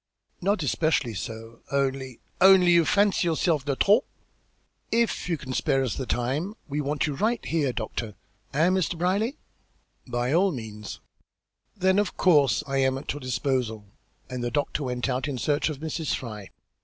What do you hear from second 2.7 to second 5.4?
you fancy yourself de trop? If you